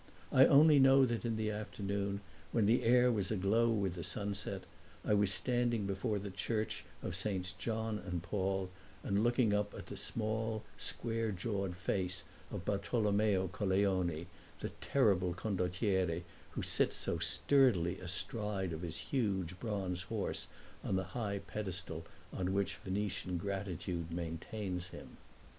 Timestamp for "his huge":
18.81-19.59